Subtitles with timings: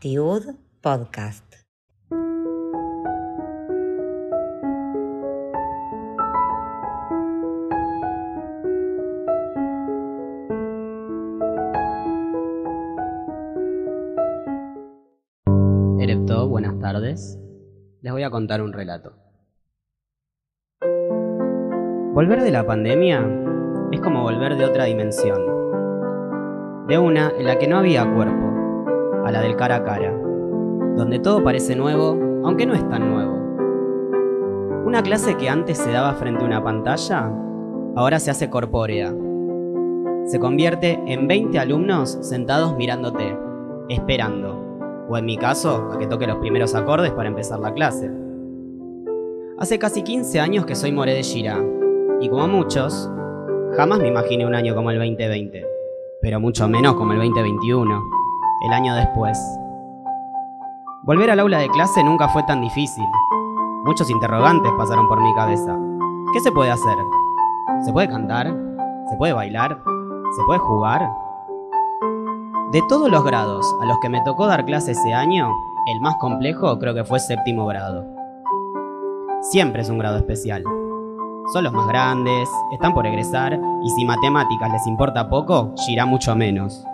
[0.00, 1.48] Tiud Podcast.
[16.58, 17.38] Buenas tardes.
[18.02, 19.12] Les voy a contar un relato.
[22.12, 23.47] Volver de la pandemia
[23.92, 25.40] es como volver de otra dimensión.
[26.86, 28.48] De una en la que no había cuerpo,
[29.24, 30.12] a la del cara a cara,
[30.96, 33.38] donde todo parece nuevo, aunque no es tan nuevo.
[34.84, 37.30] Una clase que antes se daba frente a una pantalla,
[37.94, 39.14] ahora se hace corpórea.
[40.24, 43.36] Se convierte en 20 alumnos sentados mirándote,
[43.88, 48.10] esperando, o en mi caso, a que toque los primeros acordes para empezar la clase.
[49.58, 51.58] Hace casi 15 años que soy Moré de Gira,
[52.20, 53.10] y como muchos,
[53.76, 55.64] jamás me imaginé un año como el 2020,
[56.20, 58.10] pero mucho menos como el 2021,
[58.66, 59.38] el año después.
[61.04, 63.04] Volver al aula de clase nunca fue tan difícil.
[63.84, 65.78] Muchos interrogantes pasaron por mi cabeza.
[66.32, 66.96] ¿Qué se puede hacer?
[67.84, 68.54] ¿Se puede cantar?
[69.08, 69.78] ¿Se puede bailar?
[70.36, 71.10] ¿Se puede jugar?
[72.72, 75.48] De todos los grados a los que me tocó dar clase ese año,
[75.86, 78.04] el más complejo creo que fue séptimo grado.
[79.40, 80.64] Siempre es un grado especial.
[81.52, 86.36] Son los más grandes, están por egresar y si matemáticas les importa poco, girá mucho
[86.36, 86.84] menos.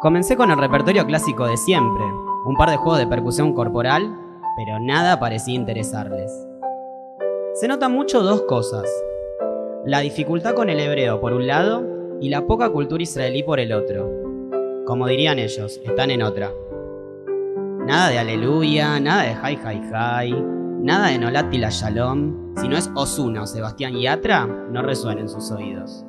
[0.00, 2.02] Comencé con el repertorio clásico de siempre,
[2.46, 4.12] un par de juegos de percusión corporal,
[4.56, 6.32] pero nada parecía interesarles.
[7.54, 8.86] Se notan mucho dos cosas.
[9.84, 11.84] La dificultad con el hebreo por un lado
[12.20, 14.10] y la poca cultura israelí por el otro.
[14.84, 16.50] Como dirían ellos, están en otra.
[17.86, 22.54] Nada de aleluya, nada de hi hi hi, nada de Nolat la Shalom.
[22.56, 26.04] Si no es Osuna o Sebastián Yatra, no resuena en sus oídos.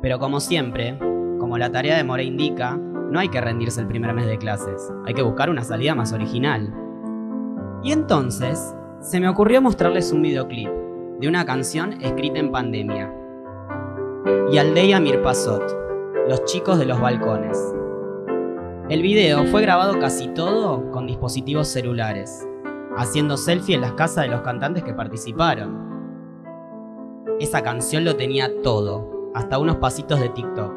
[0.00, 0.98] Pero como siempre,
[1.38, 4.90] como la tarea de More indica, no hay que rendirse el primer mes de clases,
[5.06, 6.72] hay que buscar una salida más original.
[7.82, 10.70] Y entonces, se me ocurrió mostrarles un videoclip
[11.20, 13.12] de una canción escrita en pandemia.
[14.50, 15.62] Y Aldeia Mirpasot,
[16.28, 17.58] Los chicos de los balcones.
[18.88, 22.46] El video fue grabado casi todo con dispositivos celulares,
[22.96, 25.92] haciendo selfie en las casas de los cantantes que participaron.
[27.40, 30.72] Esa canción lo tenía todo, hasta unos pasitos de TikTok.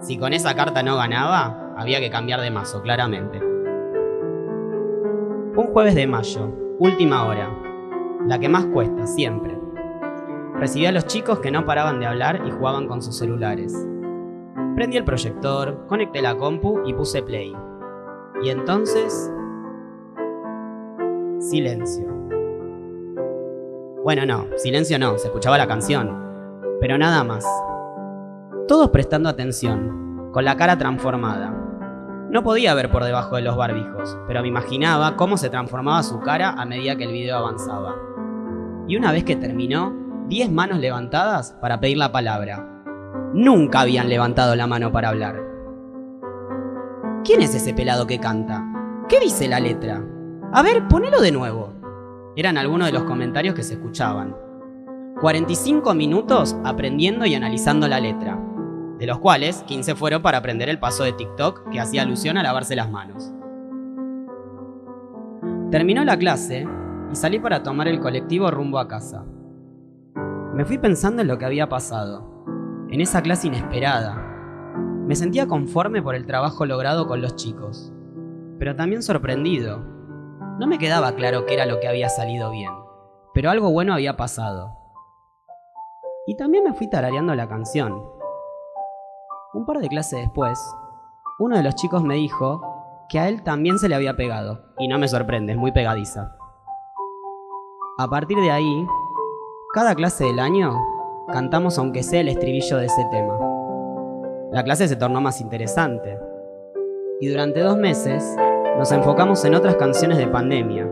[0.00, 3.40] Si con esa carta no ganaba, había que cambiar de mazo, claramente.
[5.56, 7.50] Un jueves de mayo, última hora,
[8.26, 9.58] la que más cuesta, siempre.
[10.54, 13.74] Recibí a los chicos que no paraban de hablar y jugaban con sus celulares.
[14.74, 17.54] Prendí el proyector, conecté la compu y puse play.
[18.42, 19.32] Y entonces...
[21.38, 22.04] Silencio.
[24.02, 26.26] Bueno, no, silencio no, se escuchaba la canción.
[26.80, 27.46] Pero nada más.
[28.66, 31.54] Todos prestando atención, con la cara transformada.
[32.28, 36.18] No podía ver por debajo de los barbijos, pero me imaginaba cómo se transformaba su
[36.18, 37.94] cara a medida que el video avanzaba.
[38.88, 39.94] Y una vez que terminó,
[40.26, 42.82] 10 manos levantadas para pedir la palabra.
[43.32, 45.40] Nunca habían levantado la mano para hablar.
[47.24, 48.64] ¿Quién es ese pelado que canta?
[49.08, 50.04] ¿Qué dice la letra?
[50.50, 51.74] A ver, ponelo de nuevo.
[52.34, 54.34] Eran algunos de los comentarios que se escuchaban.
[55.20, 58.40] 45 minutos aprendiendo y analizando la letra,
[58.98, 62.42] de los cuales 15 fueron para aprender el paso de TikTok que hacía alusión a
[62.42, 63.30] lavarse las manos.
[65.70, 66.66] Terminó la clase
[67.12, 69.26] y salí para tomar el colectivo rumbo a casa.
[70.54, 72.44] Me fui pensando en lo que había pasado,
[72.88, 74.14] en esa clase inesperada.
[75.06, 77.92] Me sentía conforme por el trabajo logrado con los chicos,
[78.58, 79.97] pero también sorprendido.
[80.58, 82.72] No me quedaba claro qué era lo que había salido bien,
[83.32, 84.76] pero algo bueno había pasado.
[86.26, 88.04] Y también me fui tarareando la canción.
[89.54, 90.58] Un par de clases después,
[91.38, 92.60] uno de los chicos me dijo
[93.08, 96.36] que a él también se le había pegado, y no me sorprende, es muy pegadiza.
[97.96, 98.86] A partir de ahí,
[99.72, 100.76] cada clase del año
[101.28, 103.38] cantamos aunque sea el estribillo de ese tema.
[104.50, 106.18] La clase se tornó más interesante.
[107.20, 108.36] Y durante dos meses
[108.78, 110.88] nos enfocamos en otras canciones de pandemia.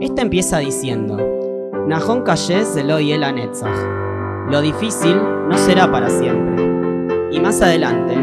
[0.00, 1.16] Esta empieza diciendo,
[1.88, 3.76] Nahon Kayes de y el Netzach.
[4.48, 5.16] Lo difícil
[5.48, 6.64] no será para siempre.
[7.32, 8.14] Y más adelante,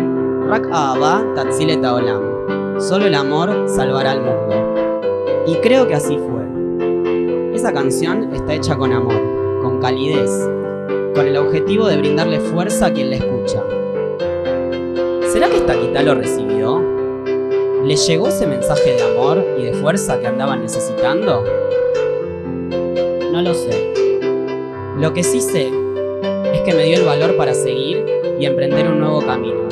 [0.48, 2.80] Rak Aaba Tatzilet Olam.
[2.80, 5.44] Solo el amor salvará al mundo.
[5.46, 7.54] Y creo que así fue.
[7.54, 10.32] Esa canción está hecha con amor, con calidez,
[11.14, 13.62] con el objetivo de brindarle fuerza a quien la escucha.
[15.34, 16.99] ¿Será que esta quita lo recibió?
[17.84, 21.46] ¿Le llegó ese mensaje de amor y de fuerza que andaban necesitando?
[23.32, 23.94] No lo sé.
[24.98, 25.72] Lo que sí sé
[26.54, 28.06] es que me dio el valor para seguir
[28.38, 29.70] y emprender un nuevo camino.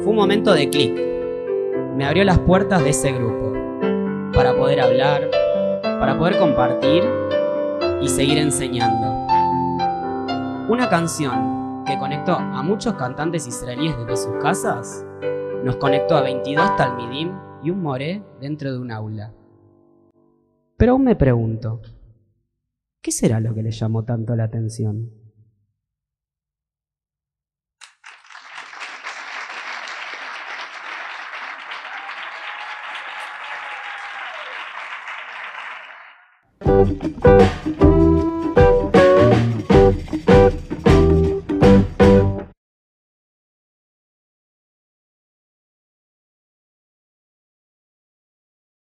[0.00, 0.98] Fue un momento de clic.
[1.96, 3.52] Me abrió las puertas de ese grupo
[4.32, 5.30] para poder hablar,
[5.82, 7.04] para poder compartir
[8.00, 9.06] y seguir enseñando.
[10.68, 15.04] Una canción que conectó a muchos cantantes israelíes desde sus casas
[15.64, 17.32] nos conectó a 22 talmidim
[17.62, 19.32] y un moré dentro de un aula.
[20.76, 21.82] Pero aún me pregunto,
[23.02, 25.10] ¿qué será lo que le llamó tanto la atención?